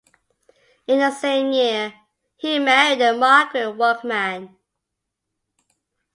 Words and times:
In 0.87 0.97
the 0.97 1.11
same 1.11 1.51
year, 1.51 1.93
he 2.35 2.57
married 2.57 3.19
Margaret 3.19 3.73
Workman. 3.77 4.55